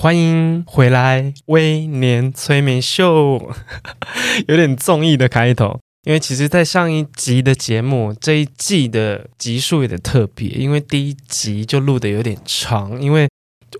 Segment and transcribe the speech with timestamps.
[0.00, 3.52] 欢迎回来微年催眠秀，
[4.46, 5.80] 有点综艺的开头。
[6.04, 13.02] 因为其实，在上一集的节目，这一季的集数有点特别，因为第一集就录得有点长。
[13.02, 13.28] 因为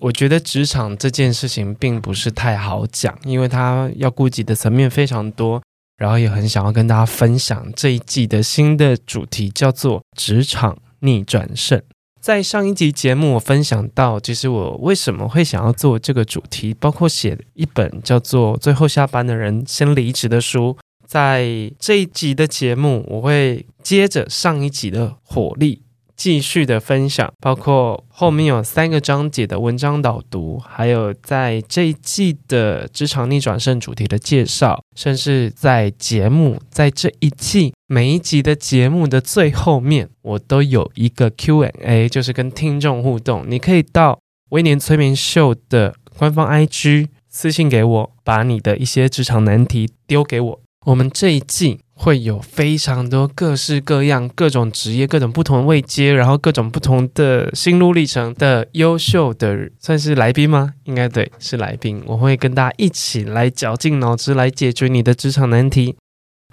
[0.00, 5.62] 我觉得职场这件事情并不是太好讲，因为它要顾及的层面非常多。
[5.98, 11.80] 然后也很想要跟大家分享这一季的新的主题，叫做“职场逆转胜”。
[12.28, 20.77] 在上一集节目，我分享到，其实我为什么会想要做这个主题，包括写一本叫做《最后下班的人先离职》的书。
[21.06, 25.80] 在这一集的节目，我会接着上一集的火力。
[26.19, 43.45] 继续的分享，包括后面有三个章节的文章导读，还有在这一季的职场逆转胜主题的介绍，甚至在节目在这一季每一集的节目的最后面，我都有一个 Q&A，就是跟听众互动。
[43.46, 44.19] 你可以到
[44.51, 50.61] 微年催眠秀的官方 IG 私信给我，把你的一些职场难题丢给我。
[50.87, 51.79] 我们这一季。
[52.01, 60.74] 会有非常多各式各样、各种职业、各种不同位阶，然后各种不同的心路历程的优秀的，算是来宾吗？
[60.85, 62.01] 应该对，是来宾。
[62.07, 65.97] 我会跟大家一起来绞尽脑汁来解决你的职场难题。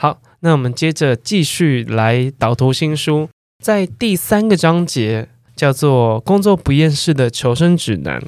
[0.02, 3.30] 好，那我们接着继续来导读新书，
[3.64, 8.22] 在第三个章节叫做“工作不厌世的求生指南”。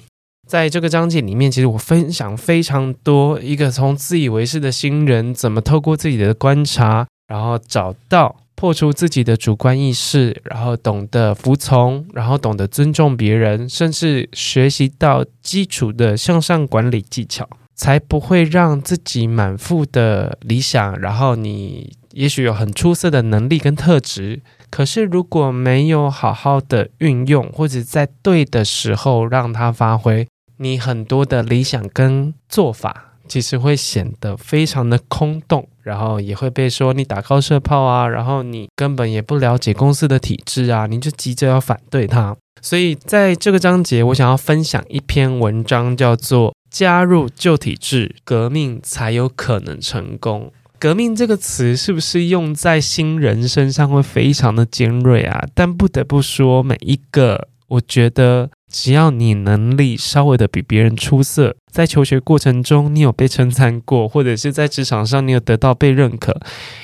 [0.47, 24.41] 在这个章节里面，其实我分享非常多，一个从自以为是的新人怎么透过自己的观察，然后找到破除自己的主观意识，然后懂得服从，然后懂得尊重别人，甚至学习到基础的向上管理技巧，才不会让自己满腹的理想，然后你也许有很出色的能力跟特质。
[24.69, 42.35] 可是，如果没有好好的运用，或者在对的时候让它发挥，你很多的理想跟做法，其实会显得非常的空洞，然后也会被说你打高射炮啊，然后你根本也不了解公司的体制啊，你就急着要反对它。
[42.61, 50.51] 所以在这个章节，我想要分享一篇文章，叫做《加入旧体制，革命才有可能成功》。
[50.79, 55.45] 革命这个词是不是用在新人身上会非常的尖锐啊？
[55.53, 58.49] 但不得不说，每一个我觉得。
[58.71, 66.39] 只要你能力稍微的比别人出色，在求学过程中你有被称赞过，或者是在职场上你有得到被认可，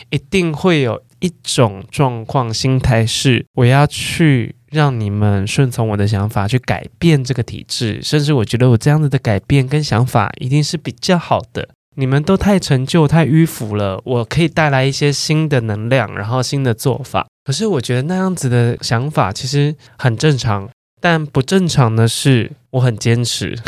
[0.09, 11.67] 一定会有一种状况，心态是我要去让你们顺从我的想法，去改变这个体制，甚至我觉得我这样子的改变跟想法一定是比较好的。
[11.95, 17.27] 你们都太陈旧、太迂腐了，我可以带来一些新的能量，然后新的做法。
[17.43, 20.67] 可是我觉得那样子的想法其实很正常。
[21.03, 23.59] 但不正常的是，我很坚持。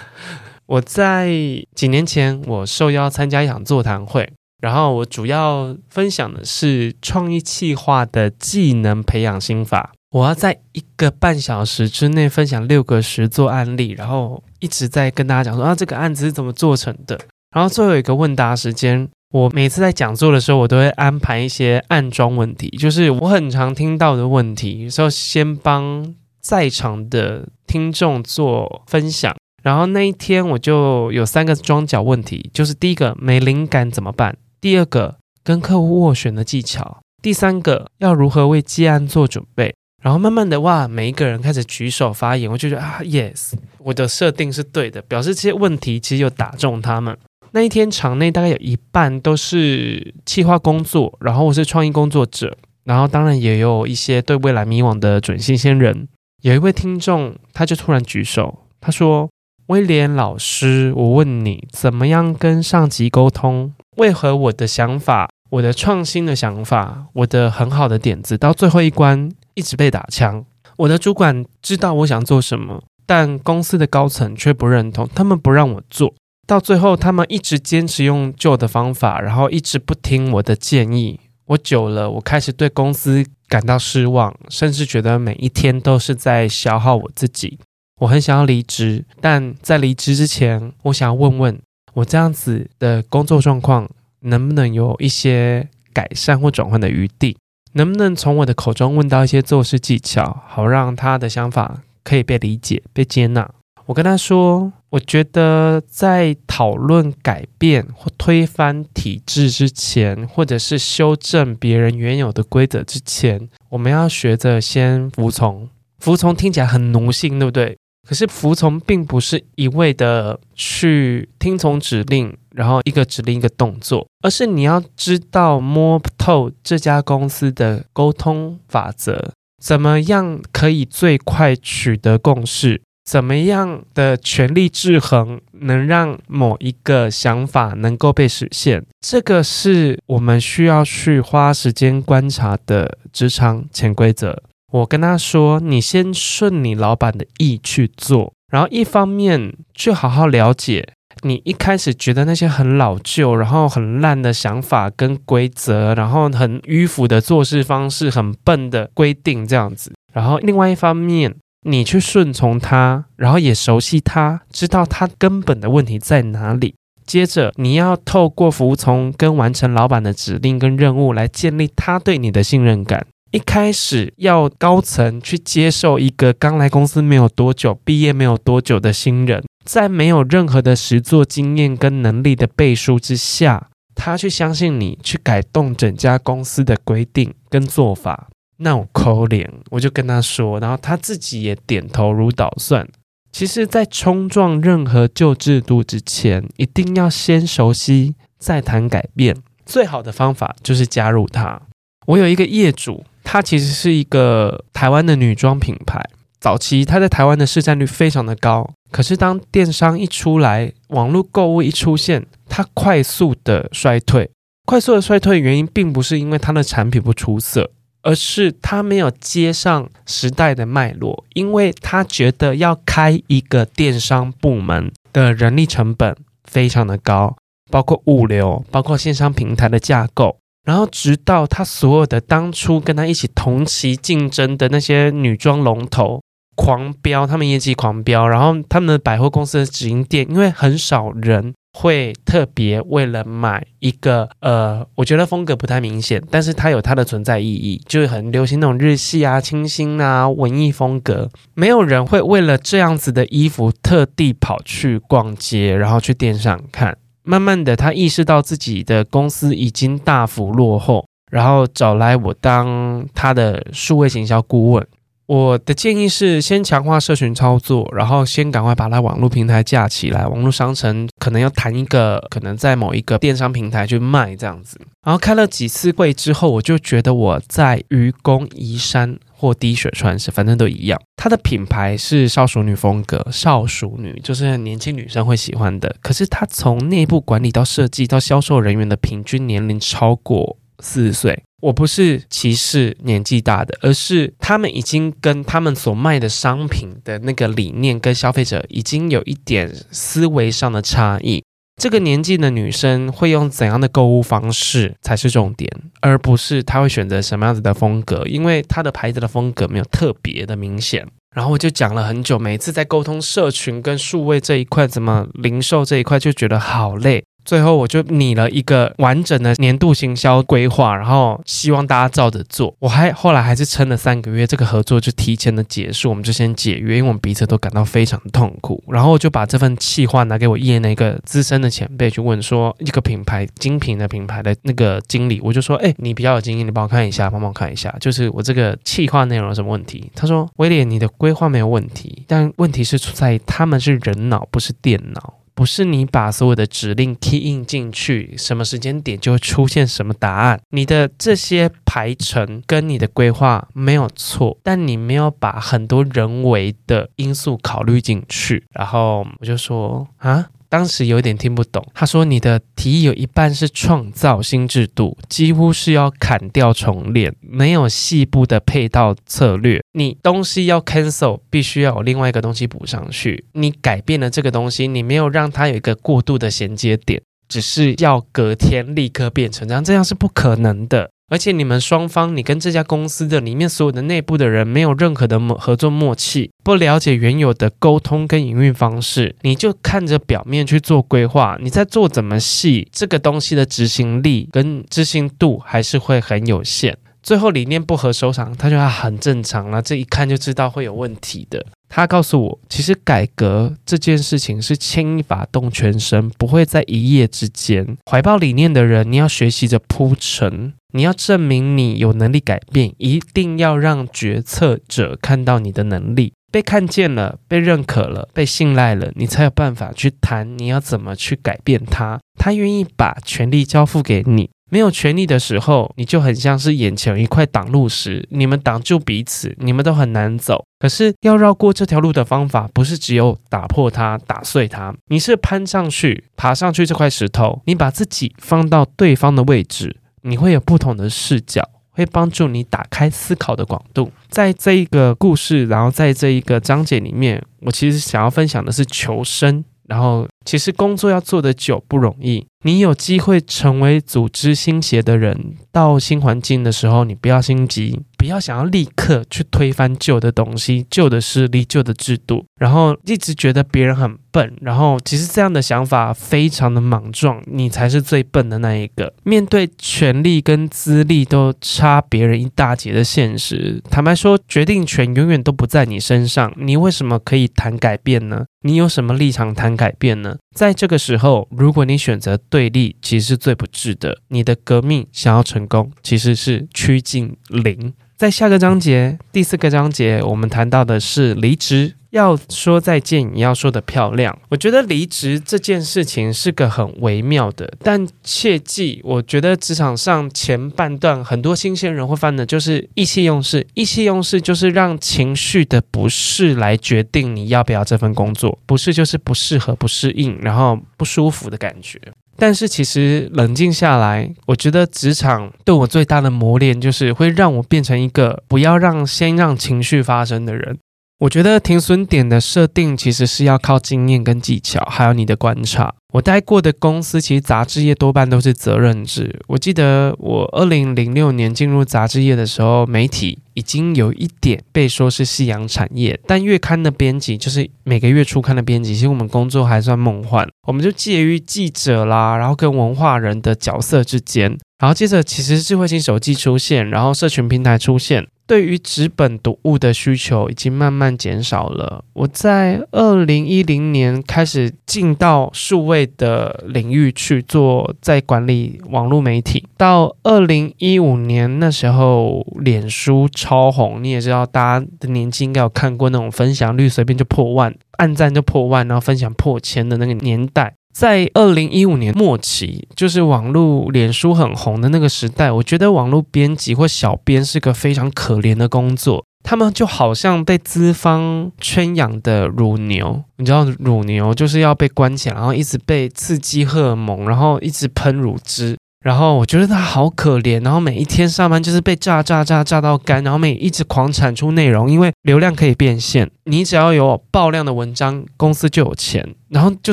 [0.64, 1.28] 我在
[1.74, 4.32] 几年前，我受邀参加一场座谈会，
[4.62, 9.92] 然后我主要分享的是创意企划的技能培养心法。
[10.12, 17.20] 我要在一个半小时之内分享六个实作案例，然后一直在跟大家讲说啊，这个案子是怎么做成的。
[17.54, 26.14] 然后最后一个问答时间，我每次在讲座的时候，我都会安排一些暗桩问题，就是我很常听到的问题，有时候先帮。
[26.40, 34.36] 在场的听众做分享，然后那一天我就有三个装脚问题，就是第一个没灵感怎么办？
[34.60, 39.74] 第二个跟客户斡旋的技巧，第三个要如何为接案做准备？
[40.02, 47.16] 然后慢慢的哇，每一个人开始举手发言，我就觉得啊，yes，我的设定是对的，表示这些问题其实有打中他们。
[47.52, 56.08] 那一天场内大概有一半都是企划工作，然后我是创意工作者，然后当然也有一些对未来迷惘的准新鲜人。
[56.42, 59.28] 有一位听众，他就突然举手，他说
[59.68, 63.74] ：“威廉老师，我问你，怎么样跟上级沟通？
[63.98, 70.42] 为何我的想法、我的创新的想法、我的很好的点子，到最后一关一直被打枪？
[70.78, 76.14] 我的主管知道我想做什么，但公司的高层却不认同，他们不让我做
[76.46, 81.20] 到最后，他们一直坚持用旧的方法，然后一直不听我的建议。
[81.48, 87.58] 我久了，我开始对公司。”感到失望，甚至觉得每一天都是在消耗我自己。
[88.00, 91.60] 我很想要离职，但在离职之前，我想要问问
[91.92, 97.36] 我这样子的工作状况能不能有一些改善或转换的余地？
[97.72, 103.50] 能不能从我的口中问到一些做事技巧，好让他的想法可以被理解、被接纳？
[103.86, 115.68] 我跟他说，我觉得在讨论改变或推翻体制之前，或者是修正别人原有的规则之前，我们要学着先服从。
[115.98, 117.76] 服从听起来很奴性，对不对？
[118.08, 129.32] 可是服从并不是一味的去听从指令，然后一个指令一个动作，而是你要知道摸透这家公司的沟通法则，
[129.62, 132.82] 怎么样可以最快取得共识。
[133.04, 138.84] 怎么样的权力制衡能让某一个想法能够被实现？
[139.00, 144.40] 这个是我们需要去花时间观察的职场潜规则。
[144.72, 150.92] 我跟他说：“你先顺你老板的意去做，然后一方面去好好了解
[151.22, 159.92] 你一开始觉得那些很老旧、然后很烂的想法跟规则，然后很迂腐的做事方式、很笨的规定这样子。
[160.12, 166.74] 然后另外一方面。”你去顺从他，然后也熟悉他，知道他根本的问题在哪里。
[167.04, 173.06] 接着，你要透过服从跟完成老板的指令跟任务来建立他对你的信任感。
[173.32, 188.28] 一开始要高层去接受一个刚来公司没有多久、毕业没有多久的新人，在没有任何的实作经验跟能力的背书之下，他去相信你，去改动整家公司的规定跟做法。
[188.62, 192.86] 那我抠脸，我就跟他说，然后他自己也点头如捣蒜。
[193.32, 199.36] 其实，在冲撞任何旧制度之前，一定要先熟悉，再谈改变。
[199.64, 201.62] 最好的方法就是加入他。
[202.06, 206.04] 我有一个业主，他其实是一个台湾的女装品牌，
[206.40, 208.68] 早期他在台湾的市占率非常的高。
[208.90, 214.28] 可是当电商一出来，网络购物一出现，他快速的衰退。
[214.66, 217.70] 快速的衰退原因，并不是因为他的产品不出色。
[218.02, 227.36] 而是他没有接上时代的脉络，因为他觉得要开一个电商部门的人力成本非常的高，
[227.70, 230.36] 包括物流，包括线上平台的架构。
[230.64, 236.20] 然后直到他所有的当初跟他一起同期竞争的那些女装龙头
[236.54, 241.54] 狂飙，他们业绩狂飙，然后他们的百货公司的直营店，因为很少人。
[241.80, 251.30] 会特别为了买一个呃，我觉得风格不太明显，但是它有它的存在意义，就是很流行那种日系啊、清新啊、文艺风格。
[251.54, 256.98] 没有人会为了这样子的衣服特地跑去逛街，然后去店上看。
[257.22, 264.86] 慢慢的，他意识到自己的公司已经大幅落后，然后找来我当他的数位行销顾问。
[265.30, 274.76] 我的建议是，先强化社群操作，然后先赶快把它网络平台架起来，网络商城可能要谈一个，可能在某一个电商平台去卖这样子。
[275.06, 281.00] 然后开了几次会之后，我就觉得我在愚公移山或滴水穿石，反正都一样。
[281.14, 285.94] 它的品牌是少淑女风格，少淑女就是年轻女生会喜欢的。
[286.02, 291.44] 可是它从内部管理到设计到销售人员的平均年龄超过四十岁。
[291.60, 301.42] 我不是歧视年纪大的，而是他们已经跟他们所卖的商品的那个理念跟消费者已经有一点思维上的差异。
[301.80, 305.70] 这个年纪的女生会用怎样的购物方式才是重点，
[306.00, 311.06] 而不是她会选择什么样子的风格，因为她的牌子的风格没有特别的明显。
[311.34, 317.24] 然后我就讲了很久，每次在沟通社群跟数位这一块，怎么零售这一块就觉得好累。
[317.44, 322.74] 最后我就拟了一个完整的年度行销规划，然后希望大家照着做。
[322.78, 328.82] 我还后来还是撑了三个月，这个合作就提前的结束，我们就先解约，因为我们彼此都感到非常的痛苦。
[328.88, 340.10] 然后就把这份企划拿给我业内一个资深的前辈去问说，一个品牌精品的品牌的那个经理，我就说，哎，你比较有经验，你帮我看一下，帮忙看一下，就是我这个企划内容有什么问题？
[340.14, 345.34] 他说，威廉，你的规划没有问题，但问题是出在于他们是人脑，不是电脑。
[345.60, 350.58] 不是你把所有的指令 key in 进去，什么时间点就会出现什么答案。
[350.70, 358.64] 你的这些排程跟你的规划没有错，但你没有把很多人为的因素考虑进去。
[358.70, 360.46] 然后我就说啊。
[360.70, 369.82] 当时有点听不懂，他说：“你的提议有一半是创造新制度，几乎是要砍掉重练，没有细部的配套策略。
[369.92, 373.44] 你东西要 cancel，必须要有另外一个东西补上去。
[373.54, 381.10] 你改变了这个东西，你没有让它有一个过渡的衔接点，只是要隔天立刻变成这样，这样是不可能的。
[381.30, 396.98] 而且你们双方，你跟这家公司的里面所有的内部的人没有任何的默合作默契，不了解原有的沟通跟营运方式，你就看着表面去做规划，你在做怎么细，这个东西的执行力跟执行度还是会很有限。
[397.22, 401.64] 最后理念不合收场，他觉得很正常了，这一看就知道会有问题的。
[401.92, 407.98] 他告诉我，其实改革这件事情是牵一发动全身，不会在一夜之间。
[408.08, 422.20] 怀抱理念的人，你要学习着铺陈，你要证明你有能力改变，一定要让决策者看到你的能力，被看见了，被认可了，被信赖了，你才有办法去谈你要怎么去改变它。
[422.38, 424.48] 他愿意把权力交付给你。
[424.70, 430.64] 没有权力的时候，你就很像是眼前一块挡路石，你们挡住彼此，你们都很难走。
[430.78, 444.10] 可是要绕过这条路的方法，不是只有打破它、打碎它，你是攀上去、爬上去这块石头，你把自己放到对方的位置，你会有不同的视角，会帮助你打开思考的广度。
[444.28, 449.64] 在这一个故事，然后在这一个章节里面，我其实想要分享的是求生。
[449.88, 452.46] 然后，其实工作要做得久不容易。
[452.62, 464.54] 你有机会成为组织新血的人，到新环境的时候，你不要心急，不要想要立刻去推翻旧的东西、旧的势力、旧的制度，然后一直觉得别人很笨。
[464.60, 469.12] 然后，其实这样的想法非常的莽撞，你才是最笨的那一个。
[469.24, 476.52] 面对权力跟资历都差别人一大截的现实，坦白说，决定权永远都不在你身上。
[476.58, 478.44] 你为什么可以谈改变呢？
[478.62, 480.36] 你有什么立场谈改变呢？
[480.54, 484.18] 在这个时候，如果你选择对立，其实是最不智的。
[484.28, 487.94] 你的革命想要成功，其实是趋近零。
[488.16, 491.94] 在下个章节，第四个章节，我们谈到的是离职。
[492.10, 494.36] 要说再见，也要说得漂亮。
[494.48, 503.66] 我觉得离职这件事情是个很微妙的，但切记，我觉得职场上前半段很多新鲜人会犯的就是意气用事。
[503.74, 512.00] 意气用事就是让情绪的不适来决定你要不要这份工作，不是就是不适合、不适应，然后不舒服的感觉。
[512.36, 520.78] 但是其实冷静下来，我觉得职场对我最大的磨练就是会让我变成一个不要让先让情绪发生的人。
[521.20, 525.92] 我觉得停损点的设定其实是要靠经验跟技巧，还有你的观察。
[526.14, 529.38] 我待过的公司其实杂志业多半都是责任制。
[529.46, 540.48] 我记得我二零零六年进入杂志业的时候，媒体已经有一点被说是夕阳产业，但月刊的编辑就是每个月初刊的编辑，其实我们工作还算梦幻。
[540.66, 544.56] 我们就介于记者啦，然后跟文化人的角色之间。
[544.78, 548.26] 然后接着，其实智慧型手机出现，然后社群平台出现。
[548.50, 552.04] 对于纸本读物的需求已经慢慢减少了。
[552.14, 559.64] 我在二零一零年开始进到数位的领域去做，在管理网络媒体。
[559.76, 570.74] 到二零一五年那时候，脸书超红，你也知道，大家的年纪应该有看过那种分享率随便就破万，按赞就破万，然后分享破千的那个年代。
[570.92, 588.76] 在二零一五年末期，就是网络脸书很红的那个时代，我觉得网络编辑或小编是个非常可怜的工作，他们就好像被资方圈养的乳牛，你知道乳牛就是要被关起来，然后一直被刺激荷尔蒙，然后一直喷乳汁。
[589.02, 599.92] 然后我觉得他好可怜，然后每一天上班就是被榨榨榨榨到干，然后每一直狂产出内容，因为流量可以变现，你只要有爆量的文章，公司就有钱，然后就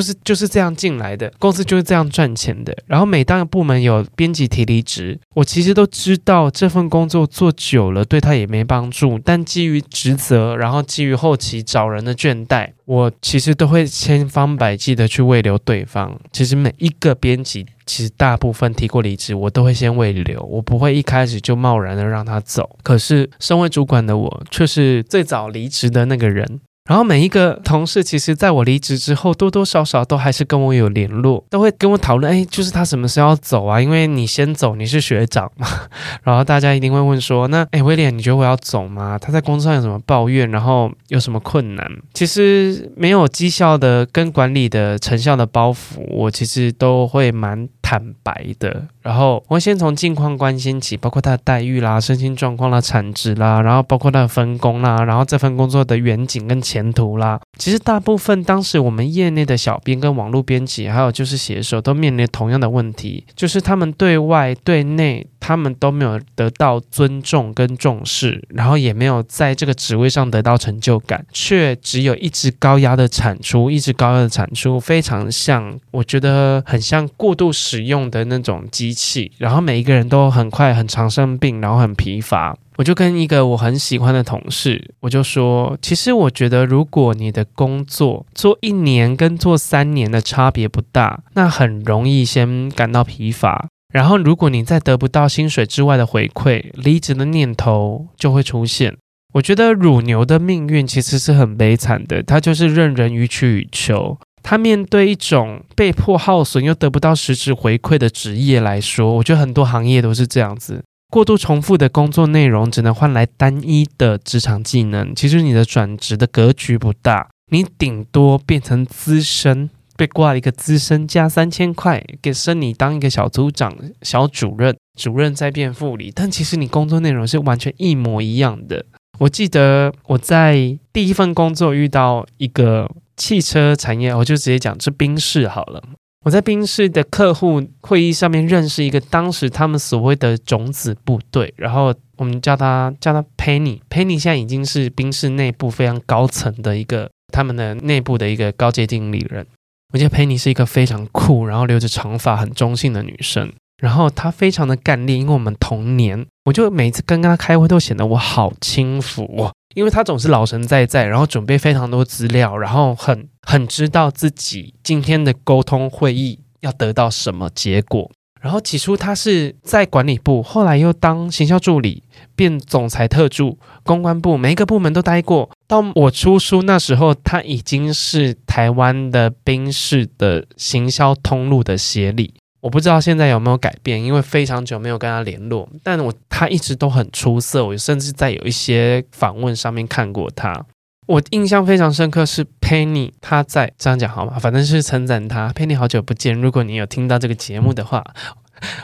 [0.00, 2.76] 是就是这样进来的，公司就是这样赚钱的。
[2.86, 16.18] 然后每当部门有编辑提离职，我其实都知道这份工作做久了对他也没帮助，但基于职责，然后基于后期找人的倦怠，我其实都会千方百计的去慰留对方。
[16.32, 17.66] 其实每一个编辑。
[17.88, 22.76] 其实大部分提过离职，我都会先慰留，我不会一开始就贸然的让他走。
[22.82, 26.60] 可是身为主管的我，却是最早离职的那个人。
[26.88, 33.78] 然后每一个同事，其实在我离职之后，多多少少都还是跟我有联络，都会跟我讨论，哎，就是他什么时候要走啊？
[33.78, 35.68] 因为你先走，你是学长嘛。
[36.24, 39.18] 然后大家一定会问说，那哎，威廉，你觉得我要走吗？
[39.20, 40.50] 他在工作上有什么抱怨？
[40.50, 41.86] 然后有什么困难？
[42.14, 48.84] 其实没有绩效的跟管理的成效的包袱，我其实都会蛮坦白的。
[49.02, 82.56] 然后我会先从近况关心起，包括他的待遇啦、身心状况啦、产值啦，然后包括他的分工啦，然后这份工作的远景跟前途啦，其实大部分当时我们业内的小编跟网络编辑，还有就是写手，都面临同样的问题，就是他们对外对内，他们都没有得到尊重跟重视，然后也没有在这个职位上得到成就感，却只有一直高压的产出，一直高压的产出，非常像，我觉得很像过度使用的那种机器，然后每一个人都很快很常生病，然后很疲乏。
[82.76, 93.68] 我就跟一个我很喜欢的同事，我就说，其实我觉得，如果你的工作做一年跟做三年的差别不大，那很容易先感到疲乏。
[93.92, 98.96] 然后，如果你再得不到薪水之外的回馈，离职的念头就会出现。
[99.34, 104.18] 我觉得乳牛的命运其实是很悲惨的，它就是任人予取予求。
[104.42, 110.82] 它面对一种被迫耗损又得不到实质回馈的职业来说，我觉得很多行业都是这样子。
[111.10, 128.84] 过度重复的工作内容只能换来单一的职场技能，其实你的转职的格局不大，你顶多变成资深，被挂一个资深加三千块，给升你当一个小组长、小主任，主任再变副理，但其实你工作内容是完全一模一样的。
[129.18, 135.82] 我记得我在第一份工作遇到一个汽车产业，我就直接讲是宾士好了。
[136.24, 149.46] 我在宾士的客户会议上面认识一个当时他们所谓的种子部队，然后我们叫他叫他 Penny，Penny 现在已经是宾士内部非常高层的一个他们的内部的一个高阶经理人。
[149.92, 153.50] 我觉得 Penny 是一个非常酷，然后留着长发很中性的女生，
[153.82, 159.52] 然后她非常的干练，因为我们同年，我就每次跟她开会都显得我好轻浮哦。
[159.74, 168.10] 因为她总是老神在在，然后准备非常多资料，然后很很知道自己今天的沟通会议要得到什么结果。
[168.40, 172.02] 然后起初他是在管理部，后来又当行销助理，
[172.36, 175.50] 变总裁特助、公关部，每一个部门都待过。
[175.66, 182.34] 到我出书那时候，他已经是台湾的宾士的行销通路的协理。
[182.60, 185.68] 我不知道现在有没有改变，因为非常久没有跟他联络。
[185.82, 190.64] 但我他一直都很出色，我甚至在有一些访问上面看过他。
[191.08, 194.38] 我印象非常深刻是 Penny，他在这样讲好吗？
[194.38, 195.50] 反正是称赞他。
[195.54, 198.04] Penny 好久不见，如果你有听到这个节目的话，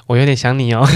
[0.07, 0.89] 我有点想你哦。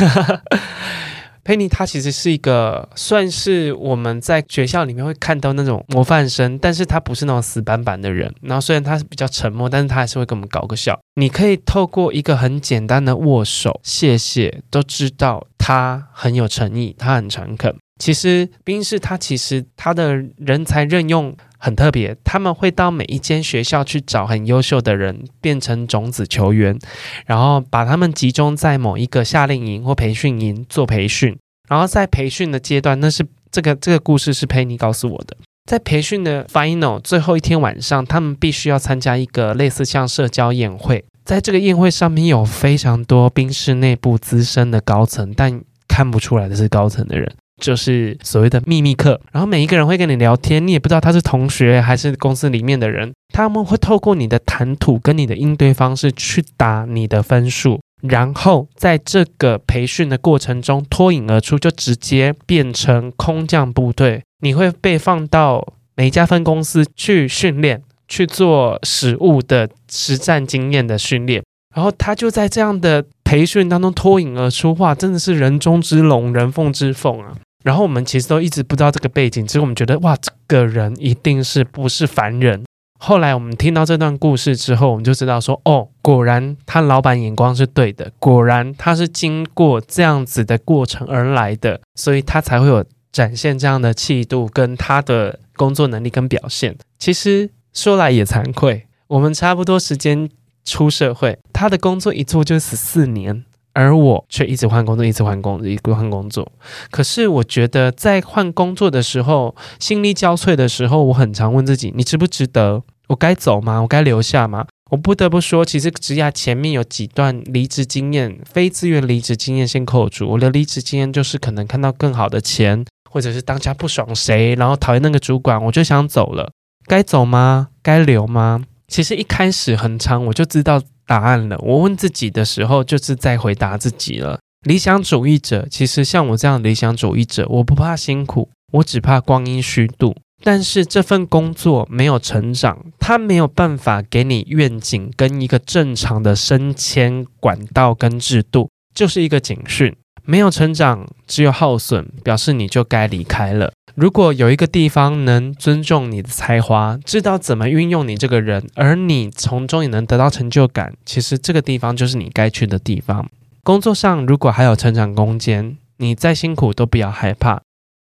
[1.44, 8.34] 佩妮，她其实是一个算是我们在学校里面会看到那种模范生，但是她不是那种死板板的人。
[8.40, 10.98] 然后虽然她是比较沉默，但是她还是会跟我们搞个笑。
[11.16, 17.76] 你可以透过一个很简单的握手、谢谢，都知道她很有诚意，她很诚恳。
[17.98, 26.78] 其实宾士他其实他的人才任用很特别，他们会到每一间学校去找很优秀的人，变成种子球员，
[27.26, 31.36] 然后把他们集中在某一个夏令营或培训营做培训，
[31.68, 47.34] 然后在培训的阶段，那是这个这个故事是佩妮告诉我的，在培训的 final 最后一天晚上，他们必须要参加一个类似像社交宴会，在这个宴会上面有非常多宾士内部资深的高层，但看不出来的是高层的人。
[47.58, 65.66] 就是所谓的秘密课，然后每一个人会跟你聊天，你也不知道他是同学还是公司里面的人，他们会透过你的谈吐跟你的应对方式去打你的分数，然后在这个培训的过程中脱颖而出，就直接变成空降部队，你会被放到
[65.96, 71.42] 每一家分公司去训练，去做实务的实战经验的训练，
[71.74, 77.34] 然后他就在这样的培训当中脱颖而出，哇，真的是人中之龙，人凤之凤啊！
[77.64, 82.64] 然后我们其实都一直不知道这个背景，只是我们觉得哇，这个人一定是不是凡人。
[83.00, 96.76] 后来我们听到这段故事之后，我们就知道说，哦，果然他老板眼光是对的，果然他是经过这样子的过程而来的，所以他才会有展现这样的气度跟他的工作能力跟表现。
[96.98, 100.28] 其实说来也惭愧，我们差不多时间
[100.64, 103.44] 出社会，他的工作一做就十四年。
[103.78, 106.50] 而我却一直换工作，一直换工作，一直换工作。
[106.90, 112.82] 可是我觉得，在换工作的时候，心力交瘁的时候，我很常问自己：你值不值得？
[113.06, 113.78] 我该走吗？
[113.78, 114.66] 我该留下吗？
[114.90, 120.26] 我不得不说，其实职涯前面有几段离职经验，非自愿离职经验先扣除。
[120.26, 126.50] 我的离职经验就是可能看到更好的钱，或者是当家不爽谁，然后讨厌那个主管，我就想走了。
[126.88, 127.68] 该走吗？
[127.80, 128.64] 该留吗？
[128.88, 130.82] 其实一开始很长，我就知道。
[131.08, 131.56] 答案了。
[131.58, 134.38] 我问自己的时候，就是在回答自己了。
[134.66, 140.14] 理想主义者，其实像我这样的理想主义者，我不怕辛苦，我只怕光阴虚度。
[140.44, 149.96] 但是这份工作没有成长，它没有办法给你愿景跟一个正常的升迁管道跟制度，就是一个警讯。
[150.24, 153.72] 没有成长，只有耗损，表示你就该离开了。
[154.00, 163.28] 如果有一个地方能尊重你的才华，知道怎么运用你这个人，而你从中也能得到成就感，其实这个地方就是你该去的地方。
[163.64, 167.60] 工作上如果还有成长空间，你再辛苦都不要害怕，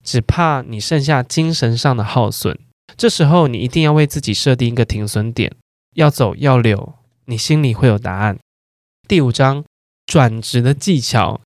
[0.05, 2.55] 只怕你剩下精神上的耗损。
[2.95, 5.51] 这时候你一定要为自己设定一个停损点，
[5.95, 6.93] 要走要留，
[7.25, 8.37] 你心里会有答案。
[9.07, 9.63] 第五章，
[10.05, 11.41] 转职的技巧。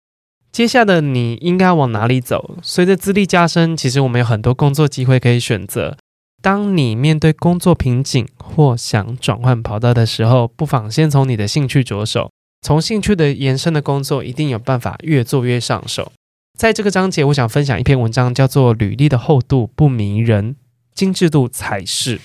[0.53, 2.57] 接下来你应该往哪里走？
[2.61, 5.97] 随着资历加深，其实我们有很多工作机会可以选择。
[6.43, 12.29] 当你面对工作瓶颈或想转换跑道的时候，不妨先从你的兴趣着手。
[12.61, 16.11] 从兴趣的延伸的工作，一定有办法越做越上手。
[16.55, 20.55] 在这个章节，我想分享一篇文章，叫做《履历的厚度不迷人，
[20.93, 22.19] 精致度才是》。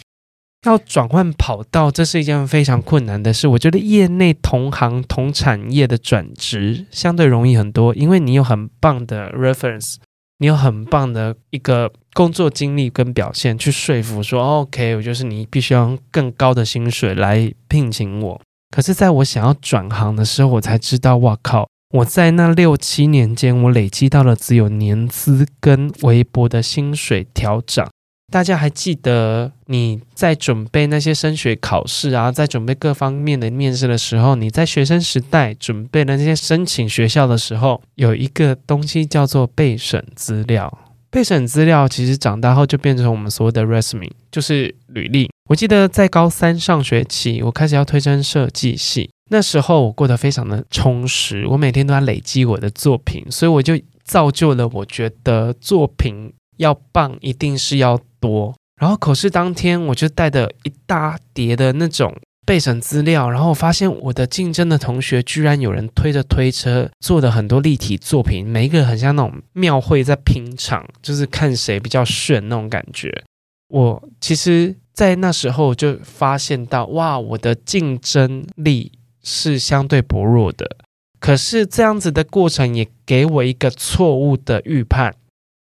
[0.66, 3.46] 要转换跑道，这是一件非常困难的事。
[3.48, 9.96] 我觉得业内同行同产业的转职相对容易很多，因为你有很棒的 reference，
[10.38, 18.40] 你有很棒的一个工作经历跟表现，去说服说 OK，我就是你必须要用更高的薪水来聘请我。
[18.70, 21.66] 可是，在我想要转行的时候，我才知道，哇靠！
[21.94, 27.88] 我在那六七年间，我累积到了只有年资跟微薄的薪水调涨。
[28.30, 40.78] 大家还记得你在准备那些升学考试啊，在准备各方面的面试的时候，你在学生时代准备的那些申请学校的时候，有一个东西叫做备审资料。
[41.10, 45.30] 备审资料其实长大后就变成我们所谓的 resume，就是履历。
[45.48, 62.14] 我记得在高三上学期，我开始要推甄设计系，那时候我过得非常的充实，我每天都在累积我的作品，所以我就造就了我觉得作品要棒，一定是要多，然后口试当天，我就带着一大叠的那种
[62.46, 73.24] 备审资料，然后我发现我的竞争的同学居然有人推着推车做的很多立体作品，每一个很像那种庙会在拼场，就是看谁比较炫那种感觉。
[73.68, 80.78] 我其实，在那时候就发现到，哇，我的竞争力是相对薄弱的。
[81.20, 85.14] 可是这样子的过程也给我一个错误的预判。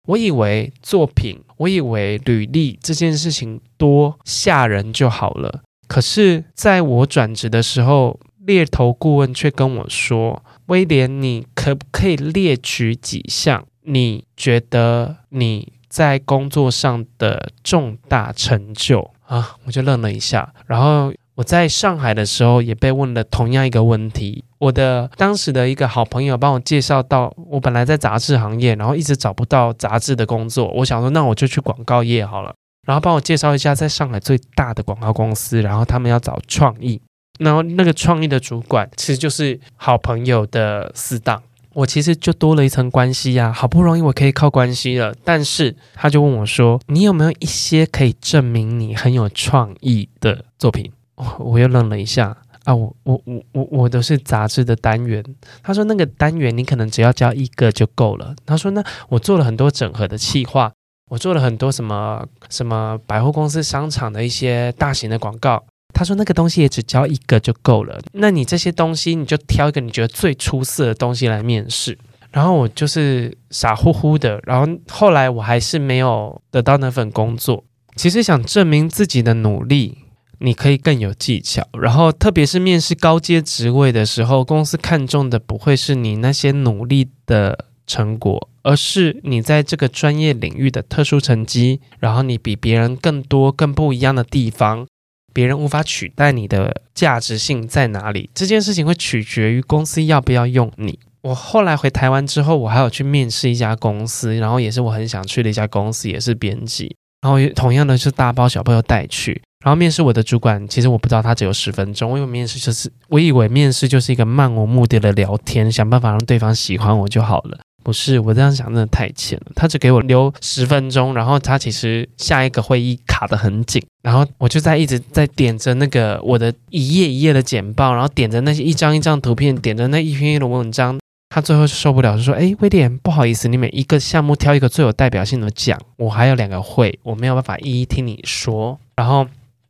[0.08, 5.62] 我以为作品，我以为履历这件事情多吓人就好了。
[5.88, 21.12] 可是，在我转职的时候，猎头顾问却跟我说：“威廉，你可不可以列举几项你觉得你在工作上的重大成就？”啊，我就愣了一下，然后。
[21.36, 24.44] 我在上海的时候也被问了同样一个问题。
[24.58, 30.70] 我的当时的一个好朋友帮我介绍到，我本来在杂志行业，然后一直找不到杂志的工作。
[30.74, 32.54] 我想说，那我就去广告业好了。
[32.86, 37.00] 然后帮我介绍一下在上海最大的广告公司，然后他们要找创意，
[37.38, 41.42] 然后那个创意的主管其实就是好朋友的死党。
[41.74, 45.14] 我其实就多了一层关系呀，好不容易我可以靠关系了。
[45.22, 50.90] 但是他就问我说：“你有没有一些可以证明你很有创意的作品？”
[51.38, 52.74] 我又愣了一下啊！
[52.74, 55.24] 我我我我我都是杂志的单元。
[55.62, 58.34] 他说那个单元你可能只要交一个就够了。
[58.44, 60.70] 他说那我做了很多整合的企划，
[61.10, 65.64] 我做了很多什么什么百货公司、商场的一些大型的广告。
[65.94, 67.98] 他说那个东西也只交一个就够了。
[68.12, 71.96] 那你这些东西你就挑一个你觉得最出色的东西来面试。
[72.32, 74.38] 然后我就是傻乎乎的。
[74.44, 77.64] 然后后来我还是没有得到那份工作。
[77.94, 79.98] 其实想证明自己的努力。
[80.38, 94.86] 你可以更有技巧，然后特别是面试高阶职位的时候，公司看重的不会是你那些努力的成果，而是你在这个专业领域的特殊成绩，然后你比别人更多、更不一样的地方，
[95.32, 98.28] 别人无法取代你的价值性在哪里？
[98.34, 100.98] 这件事情会取决于公司要不要用你。
[101.22, 109.42] 我后来回台湾之后，我还有去面试一家公司，然后也是我很想去的一家公司，也是编辑，然后同样的是大包小包又带去。
[109.66, 117.58] 然后面试我的主管，其实我不知道他只有十分钟，我以为面试就是，我以为面试就是一个漫无目的的聊天，想办法让对方喜欢我就好了。
[117.82, 119.46] 不是，我这样想真的太浅了。
[119.56, 130.96] 他只给我留十分钟，然后他其实下一个会议卡得很紧，然后我就在一直在点着那个我的一页一页的简报，然后点着那些一张一张图片，点着那一篇一篇的文章。
[131.28, 139.26] 他最后受不了，就说：“哎，威廉，不好意思，你每一个项目挑一个最有代表性的讲，我还有两个会，我没有办法一一听你说。”然后。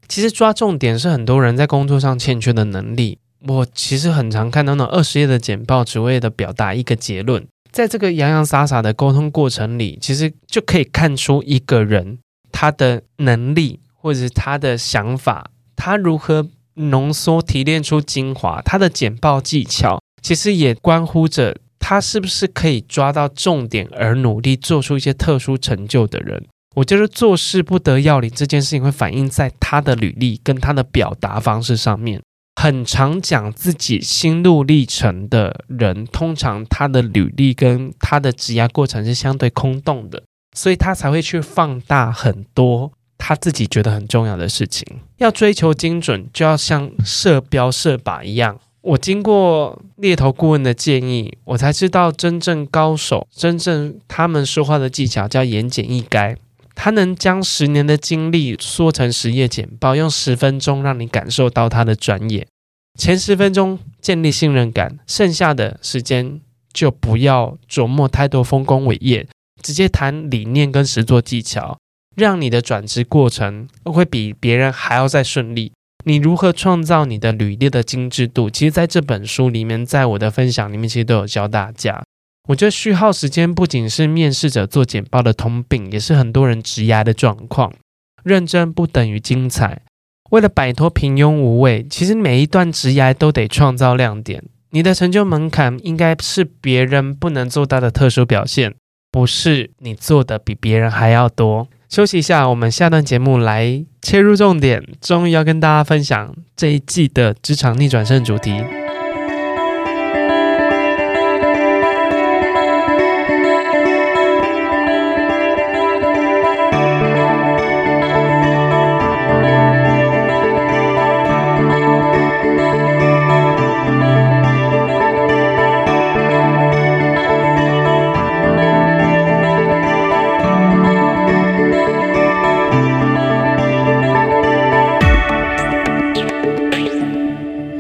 [0.09, 3.19] 其实抓重点是很多人在工作上欠缺的能力。
[3.47, 7.47] 我其实很常看到那二十页的简报，只为了表达一个结论。
[7.71, 12.19] 在这个洋洋洒洒的沟通过程里，其实就可以看出一个人
[12.51, 18.63] 他的能力，或者是他的想法，他如何浓缩提炼出精华。
[18.63, 26.47] 他的简报技巧，其实也关乎着他是不是可以抓到重点而努力做出一些特殊成就的人。
[26.77, 32.21] 我觉得做事不得要领这件事情会反映在他的履历跟他的表达方式上面。
[32.61, 40.23] 很常讲自己心路历程的人，通常他的履历跟他的职涯过程是相对空洞的，
[40.55, 44.87] 所以他才会去放大很多他自己觉得很重要的事情。
[45.17, 48.59] 要追求精准，就要像射标射靶一样。
[48.83, 56.37] 我经过猎头顾问的建议，我才知道真正高手，真正他们说话的技巧叫言简意赅。
[56.77, 62.47] 他能将十年的经历缩成十页简报，用十分钟让你感受到他的专业。
[62.97, 66.41] 前十分钟建立信任感，剩下的时间
[66.73, 69.27] 就不要琢磨太多丰功伟业，
[69.61, 71.77] 直接谈理念跟实作技巧，
[72.15, 75.73] 让你的转职过程会比别人还要再顺利。
[76.05, 78.49] 你如何创造你的履历的精致度？
[78.49, 82.05] 其实在这本书里面，在我的分享里面，其实都有教大家。
[82.47, 87.73] 我觉得虚耗时间不仅是面试者做简报的通病，也是很多人职涯的状况。
[88.23, 89.83] 认真不等于精彩。
[90.31, 94.43] 为了摆脱平庸无味，其实每一段职涯都得创造亮点。
[94.71, 98.75] 你的成就门槛应该是别人不能做到的特殊表现，
[99.11, 101.69] 不是你做的比别人还要多。
[101.89, 108.86] 休息一下，我们下段节目来切入重点，终于要跟大家分享这一季的职场逆转胜主题。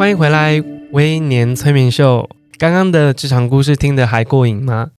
[0.07, 2.31] 欢迎回来，微年催眠秀。
[2.59, 4.92] 刚刚的职场故事听得还过瘾吗？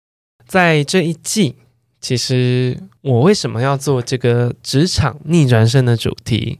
[0.46, 1.56] 在这一季，
[1.98, 6.58] 其实我为什么要做这个职场逆转胜的主题？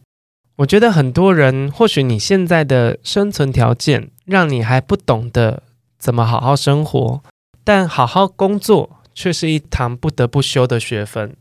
[0.56, 5.62] 我觉得很多人，或许你现在的生存条件让你还不懂得
[5.98, 7.22] 怎么好好生活，
[7.62, 11.36] 但好好工作却是一堂不得不修的学分。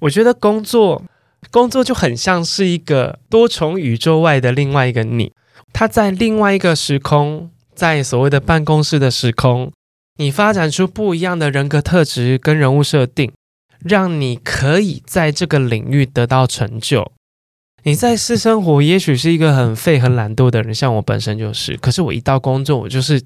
[0.00, 1.04] 我觉得工作，
[1.52, 5.30] 工作就很像是一个多重宇宙外的另外一个你。
[5.72, 9.70] 他在另外一个时空，在所谓的办公室的时空，
[10.16, 13.32] 你发展出不一样的人格特质跟人物设定，
[13.84, 17.12] 让你可以在这个领域得到成就。
[17.84, 21.76] 你在私生活也许是一个很废、很懒惰的人，像我本身就是。
[21.76, 23.22] 可是我一到工作，我就是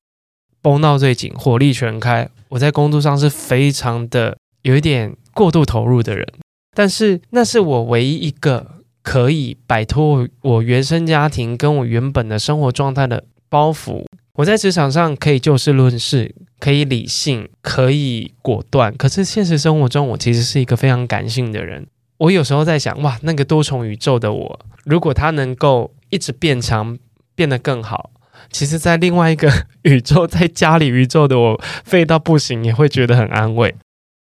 [0.61, 2.29] 绷到最紧，火力全开。
[2.51, 6.29] 我在工作上是非常的有一点过度投入的人，
[6.77, 8.82] 但是那是我唯一一个。
[9.03, 14.05] 可以摆脱我原生家庭跟我原本的生活状态的包袱。
[14.35, 18.97] 我在职场上可以就事论事，可以理性，可以果断。
[18.97, 21.87] 可是现实生活中，我其实是一个非常感性的人。
[22.17, 26.97] 我有时候在想，哇，那个多重宇宙的我，如果他能够一直变强，
[27.35, 28.11] 变得更好，
[28.51, 29.51] 其实，在另外一个
[29.83, 33.75] 宇宙，在家里宇宙的我，废到不行，也会觉得很安慰。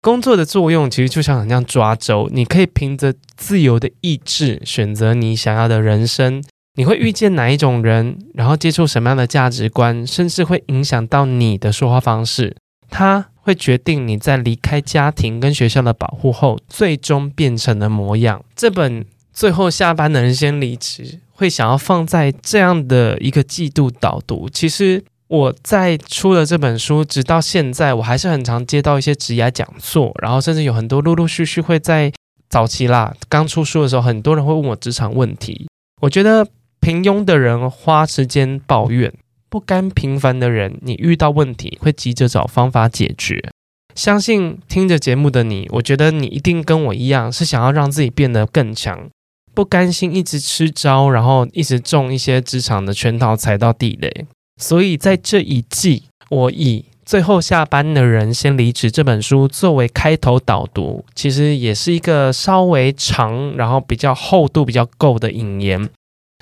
[0.05, 6.43] 工作的作用其实就像很像抓周，你可以凭着自由的意志选择你想要的人生。
[6.75, 12.55] 你会遇见哪一种人，然后接触什么样的价值观，甚至会影响到你的说话方式。
[12.87, 18.45] 它会决定你在离开家庭跟学校的保护后，最终变成的模样。
[18.55, 24.47] 这本最后下班的人先离职，会想要放在这样的一个季度导读。
[24.47, 25.03] 其实。
[25.27, 32.11] 我在出了这本书，直到现在，我还是很常接到一些职涯讲座，然后甚至有很多陆陆续续会在
[32.47, 35.67] 早期啦，刚出书的时候，很多人会问我职场问题。
[36.01, 36.47] 我觉得
[36.79, 39.11] 平庸的人花时间抱怨，
[39.49, 43.49] 不甘平凡的人，你遇到问题会急着找方法解决。
[43.95, 49.09] 相信听着节目的你，我觉得你一定跟我一样，是想要让自己变得更强，
[49.55, 54.27] 不甘心一直吃招，然后一直中一些职场的圈套，踩到地雷。
[54.61, 65.89] 所以在这一季，我以最后下班的人先离职这本书作为开头导读，其实也是一个稍微长，然后比较厚度比较够的引言，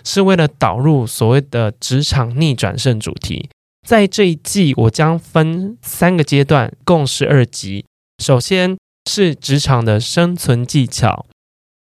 [0.03, 3.49] 是为了导入所谓的职场逆转胜主题。
[3.85, 7.83] 在这一季，我将分三个阶段，共十二集。
[8.23, 8.77] 首先
[9.09, 11.25] 是职场的生存技巧，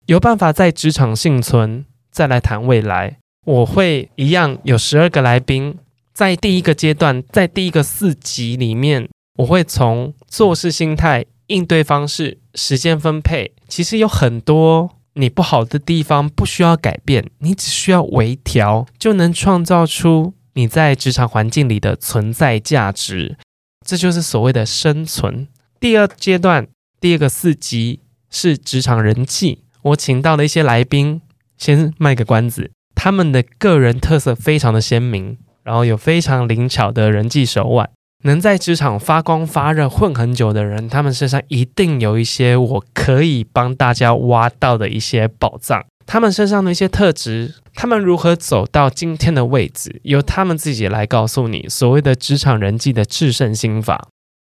[0.06, 3.16] 有办法在职场幸存，再来谈未来。
[3.44, 5.76] 我会一样有十二个来宾。
[6.20, 23.38] 在第一个阶段，在第一个四集里面，我会从做事心态、应对方式、时间分配，其实有很多你不好的地方不需要改变，你只需要微调，就能创造出你在职场环境里的存在价值。
[23.86, 25.48] 这就是所谓的生存。
[25.80, 26.68] 第二阶段，
[27.00, 29.64] 第二个四集是职场人际。
[29.80, 31.22] 我请到了一些来宾，
[31.56, 37.88] 先卖个关子，他们的个人特色非常的鲜明，然后有非常灵巧的人际手腕，
[38.24, 45.84] 能在职场发光发热混很久的人，他们身上一定有一些我可以帮大家挖到的一些宝藏。
[46.06, 54.08] 他们身上的一些特质，他们如何走到今天的位置，由他们自己来告诉你所谓的职场人际的制胜心法。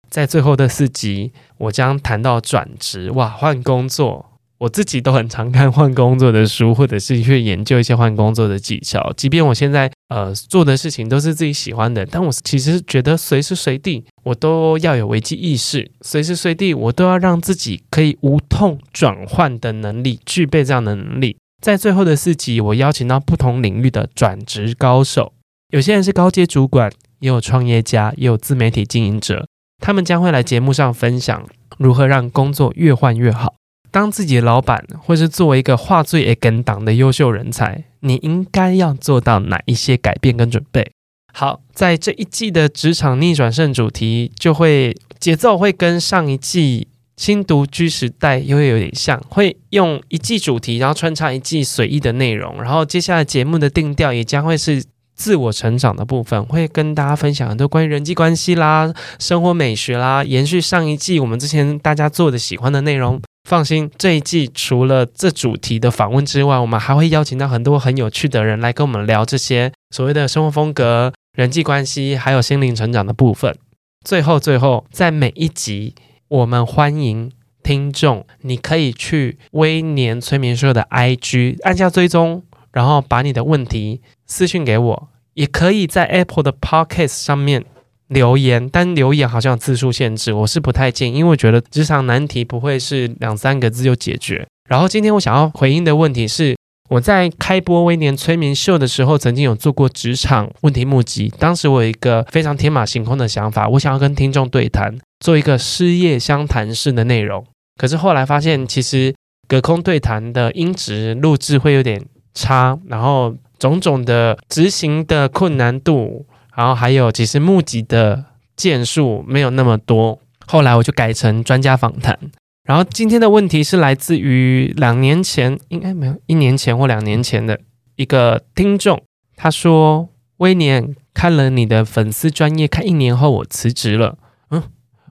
[0.09, 4.27] 在最后的四集，我将谈到转职，哇，换工作。
[4.59, 9.13] 我自己都很常看换工作的书，或者是去研究一些换工作的技巧。
[9.17, 21.37] 即便我现在呃做的事情都是自己喜欢的，但我其实觉得随时随地我都要有危机意识，随时随地我都要让自己可以无痛转换的能力，具备这样的能力。
[21.61, 25.33] 在最后的四集，我邀请到不同领域的转职高手，
[25.71, 29.47] 有些人是高阶主管，也有创业家，也有自媒体经营者，
[29.79, 33.58] 他们将会来节目上分享如何让工作越换越好。
[33.91, 40.91] 当自己的老板，或是作为一个话最会跟党的优秀人才，你应该要做到哪一些改变跟准备？
[41.33, 63.21] 好，在这一季的职场逆转胜主题，就会节奏会跟上一季新独居时代又会有点像，会用一季主题，然后穿插一季随意的内容，然后接下来节目的定调也将会是自我成长的部分，会跟大家分享很多关于人际关系啦、生活美学啦，延续上一季我们之前大家做的喜欢的内容。
[63.49, 73.57] 放心，这一季除了这主题的访问之外，我们还会邀请到很多很有趣的人来跟我们聊这些所谓的生活风格、人际关系，还有心灵成长的部分。
[74.05, 75.95] 最后，最后，在每一集，
[76.29, 77.33] 我们欢迎
[77.63, 87.65] 听众，你可以去微年催眠社的 IG 按下追踪，然后把你的问题私信给我，也可以在 Apple 的 Podcast 上面。
[88.09, 94.47] 留言，但留言好像有字数限制，我是不太建议，因为我觉得职场难题不会是两三个字就解决。
[94.69, 96.57] 然后今天我想要回应的问题是，
[96.91, 107.45] 我在开播微年催眠秀的时候，曾经有做过职场问题募集，当时我有一个非常天马行空的想法，我想要跟听众对谈，做一个失业相谈式的内容。
[107.77, 109.15] 可是后来发现，其实
[109.47, 112.03] 隔空对谈的音质录制会有点
[112.35, 116.27] 差，然后种种的执行的困难度。
[116.59, 118.25] 然后还有，其实募集的
[118.57, 122.19] 件数没有那么多，后来我就改成专家访谈。
[122.65, 127.61] 然后今天的问题是来自于两年前，应该没有一年前或两年前的
[127.95, 129.01] 一个听众，
[129.37, 134.19] 他说：“威廉看了你的粉丝专业，看一年后我辞职了。”
[134.51, 134.61] 嗯，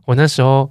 [0.04, 0.70] 我那时候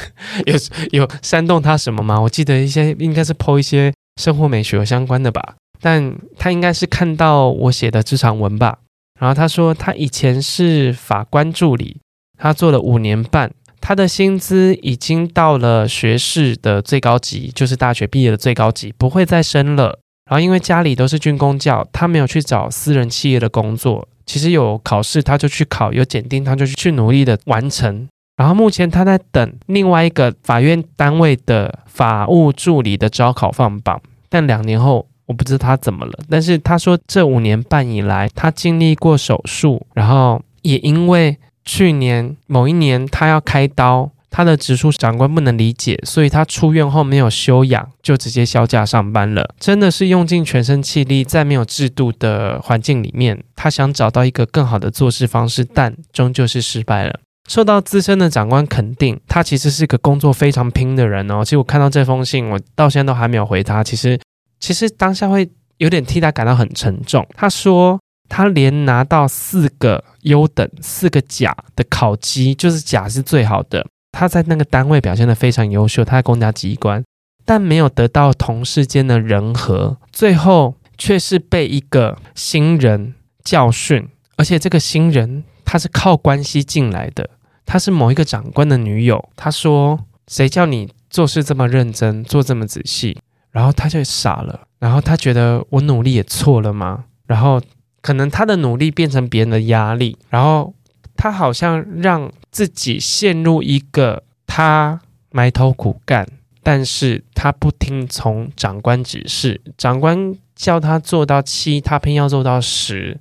[0.44, 0.54] 有
[0.90, 2.20] 有煽动他什么吗？
[2.20, 8.80] 我记得一些应该是 po 一些生活美学相关的吧，但他应该是看到我写的职场文吧。
[9.18, 12.00] 然后他说，他以前是法官助理，
[12.38, 19.98] 他做了五年半，他的薪资已经到了学士的最高级，就是大学毕业的最高级，不会再升了。
[20.30, 24.06] 然后因为家里都是军工教，他没有去找私人企业的工作。
[24.24, 28.06] 其实有考试他就去考，有检定他就去努力的完成。
[28.36, 35.07] 然后目前他在等另外一个法院单位的法务助理的招考放榜，但两年后。
[35.28, 41.36] 我不知道他怎么了，但是他说这五年半以来，他经历过手术，然后也因为
[41.66, 49.54] 去年某一年他要开刀，他的直属长官不能理解，所以他出院后没有休养，就直接休假上班了。
[49.60, 57.20] 真的是用尽全身气力，在没有制度的环境里面，他想找到一个更好的做事方式，但终究是失败了。
[57.46, 61.44] 受到资深的长官肯定，他其实是个工作非常拼的人哦。
[61.44, 63.84] 其实我看到这封信，我到现在都还没有回他。
[63.84, 64.18] 其实。
[64.60, 67.26] 其实当下会有点替他感到很沉重。
[67.34, 73.86] 他说他连拿到四个优等、四个甲的考绩，就是甲是最好的。
[74.12, 77.04] 他在那个单位表现得非常优秀，他在公家机关，
[77.44, 84.08] 但没有得到同事间的人和，最后却是被一个新人教训。
[84.36, 87.30] 而且这个新人他是靠关系进来的，
[87.66, 89.28] 他是某一个长官的女友。
[89.36, 93.18] 他说：“谁叫你做事这么认真，做这么仔细？”
[93.50, 97.04] 然后他就傻了，然后他觉得我努力也错了吗？
[97.26, 97.60] 然后
[98.00, 100.72] 可能他的努力变成别人的压力，然后
[101.16, 106.26] 他好像让自己陷入一个他埋头苦干，
[106.62, 113.18] 但是他不听从长官指示，长官叫他做到七，他偏要做到十。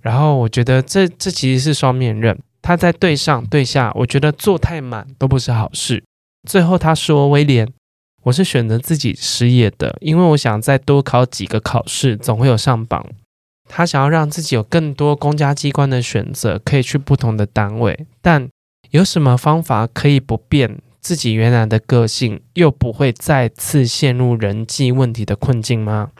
[0.00, 6.02] 然后我觉得这这其实是双面刃，他在对上对下，我觉得做太满都不是好事。
[6.48, 7.68] 最后他说：“威廉。”
[8.24, 13.06] 我是选择自己失业的，因为我想再多考几个考试，总会有上榜。
[13.68, 18.06] 他想要让自己有更多公家机关的选择，可以去不同的单位。
[18.22, 18.48] 但
[18.90, 26.10] 有什么方法可以不变，自己原来的个性，又不会再次陷入人际问题的困境吗？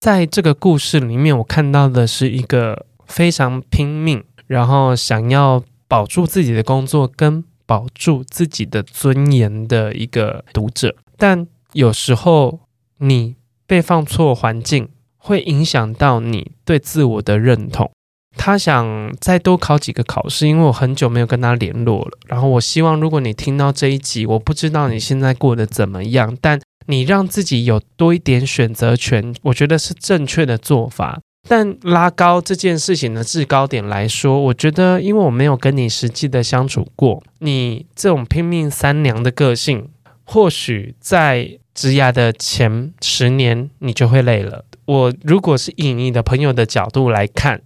[0.00, 10.94] 在这个故事里面，我看到的是一个非常拼命，然后想要保住自己的工作跟保住自己的尊严的一个读者。
[11.16, 12.60] 但有时候
[12.98, 13.36] 你
[13.66, 17.90] 被放错环境，会影响到你对自我的认同。
[18.38, 22.18] 他想再多考几个考试，因为我很久没有跟他联络了。
[22.26, 31.20] 然后我希望，如果你听到这一集，我不知道你现在过得怎么样，但你让自己有多一点选择权，我觉得是正确的做法。
[31.48, 39.88] 但拉高这件事情的制高点来说，我觉得，因为我没有跟你实际的相处过，你这种拼命三娘的个性，
[40.26, 44.66] 或许在职涯的前十年，你就会累了。
[44.84, 47.62] 我如果是以你的朋友的角度来看。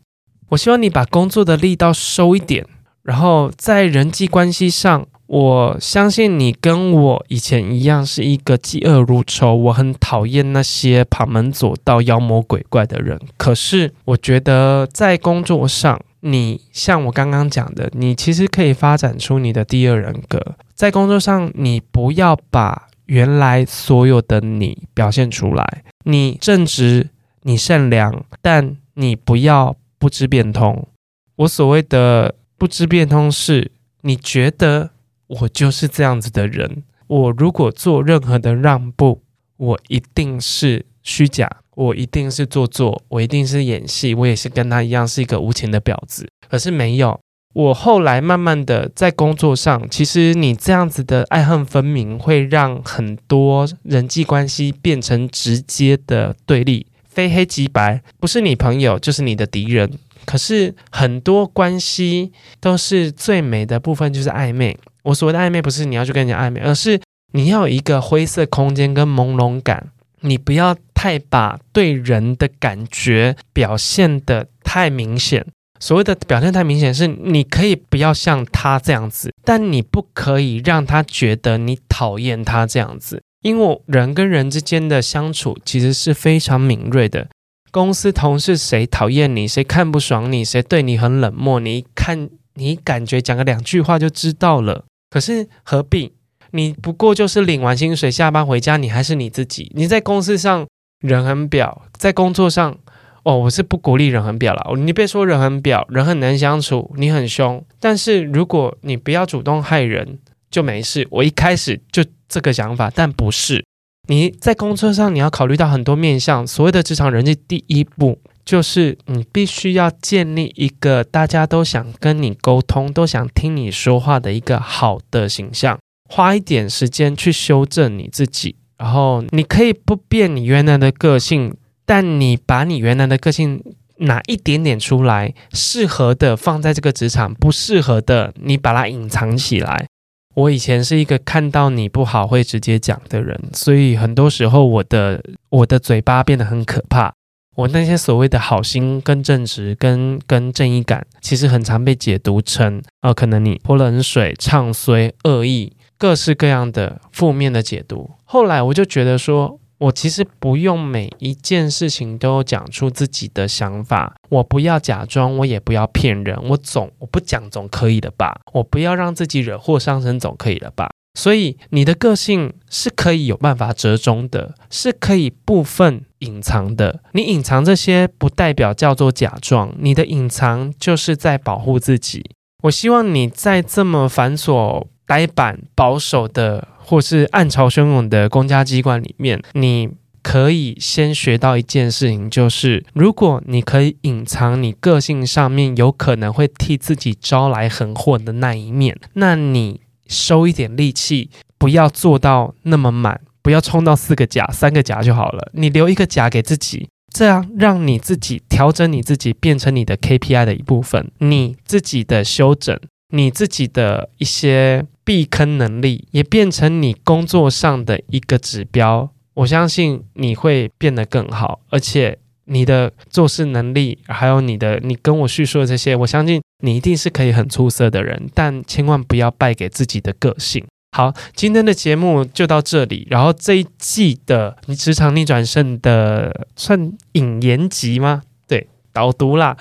[0.50, 2.66] 我希望你把工作的力道收一点，
[3.04, 9.54] 然后在人际关系上，我相信你跟我以前一样是一个嫉恶如仇。
[9.54, 13.16] 我很讨厌那些旁门左道、妖魔鬼怪的人。
[13.36, 20.56] 可是我觉得在工作上，你像我刚刚讲的，你其实可以发展出你的第二人格。
[20.74, 25.84] 在工作上，你不要把原来所有的你表现出来。
[26.04, 27.10] 你正直，
[27.42, 29.76] 你善良，但你不要。
[30.00, 30.88] 不知变通，
[31.36, 34.92] 我所谓的不知变通是，你觉得
[35.26, 39.20] 我就是这样子的人，我如果做任何的让步，
[39.58, 41.46] 我一定是虚假，
[41.80, 46.28] 我一定是做作，我一定是演戏，我也是跟他一样是一个无情的婊子。
[46.50, 47.18] 可是没有，
[47.54, 56.86] 我后来慢慢的在工作上，其实你这样子的爱恨分明，会让很多人际关系变成直接的对立。
[57.08, 59.90] 非黑即白，不是你朋友就是你的敌人。
[60.26, 64.76] 可是很多关系都是最美的部分，就是暧昧。
[65.04, 67.00] 我所谓的暧昧，不是你要去跟人家暧昧，而是
[67.32, 69.88] 你要有一个灰色空间跟朦胧感。
[70.22, 75.46] 你不要太把对人的感觉表现得太明显。
[75.78, 83.22] 所谓的表现太明显，是你可以不要像他这样子，但你不可以让他觉得你讨厌他这样子。
[83.40, 87.28] 因为人跟人之间的相处其实是非常敏锐的。
[87.70, 94.84] 公司同事谁讨厌你，谁看不爽你，谁对你很冷漠，你看，你感觉讲个两句话就知道了。
[95.08, 96.12] 可是何必？
[96.50, 99.72] 你不过就是领完薪水下班回家，你还是你自己。
[99.74, 100.66] 你在公司上
[101.00, 102.78] 人很婊，在工作上，
[103.24, 104.76] 哦，我是不鼓励人很婊了。
[104.76, 107.64] 你别说人很婊，人很难相处，你很凶。
[107.78, 110.18] 但是如果你不要主动害人，
[110.50, 111.06] 就没事。
[111.10, 112.04] 我一开始就。
[112.32, 113.64] 这个想法，但不是
[114.06, 116.46] 你在工作上，你要考虑到很多面向。
[116.46, 125.76] 所谓的职场人际，第一步就是你必须要建立一个大家都想跟你沟通、都想听你说话的一个好的形象。
[126.08, 131.54] 花一点时间去修正你自己，然后你可以不变你原来的个性，
[131.84, 133.62] 但你把你原来的个性
[133.98, 139.86] 拿一点点出来，适合的放在这个职场，不适合的你把它隐藏起来。
[140.34, 147.12] 我以前是一个看到你不好会直接讲的人，所以很多时候我的我的嘴巴变得很可怕。
[147.56, 155.70] 我那些所谓的好心跟正直跟跟正义感，其实很常被解读成，呃，可能你泼冷水、唱衰、恶意，
[156.00, 158.10] 各式各样的负面的解读。
[158.24, 159.60] 后来我就觉得说。
[159.80, 168.42] 我其实不用每一件事情都讲出自己的想法，我不要假装，我也不要骗人，我总我不讲总可以的吧？
[168.52, 170.90] 我不要让自己惹祸上身总可以了吧？
[171.18, 177.00] 所以你的个性是可以有办法折中的，是可以部分隐藏的。
[177.12, 182.22] 你隐藏这些不代表叫做假装，你的隐藏就是在保护自己。
[182.64, 186.68] 我希望你在这么繁琐、呆板、保守的。
[186.82, 189.88] 或是暗潮汹涌的公家机关里面，你
[190.24, 212.76] 可以先学到一件事情，就是如果你可以隐藏你个性上面有可能会替自己招来横祸的那一面，那你收一点力气，不要做到那么满，不要冲到四个甲、三个甲就好了，你留一个甲给自己，这样让你自己调整你自己，变成你的 KPI 的一部分，你自己的修整，
[213.10, 214.84] 你自己的一些。
[215.10, 230.64] 避坑能力也变成你工作上的一个指标，我相信你会变得更好，而且你的做事能力，还有你的你跟我叙述的这些，我相信你一定是可以很出色的人，但千万不要败给自己的个性。
[230.96, 238.22] 好，今天的节目就到这里，然后这一季的你职场逆转胜的算引言集吗？
[238.46, 239.56] 对，导读啦。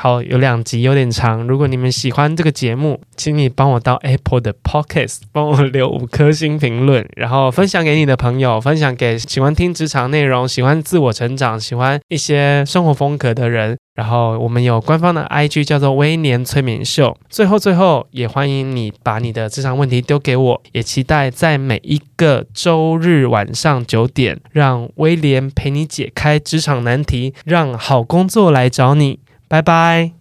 [0.00, 1.44] 好，有两集有点长。
[1.48, 13.76] 如果你们喜欢这个节目，请你帮我到 Apple 的 Podcast 帮我留五颗星评论，然后分享给你的朋友，分享给喜欢听职场内容、喜欢自我成长、喜欢一些生活风格的人。
[13.96, 17.16] 然后我们有官方的 IG 叫做威廉催眠秀。
[17.28, 29.18] 最后最后，也欢迎你把你的职场问题丢给我，也期待在每一个周日晚上九点，让威廉陪你解开职场难题，让好工作来找你。
[29.48, 30.12] 拜拜。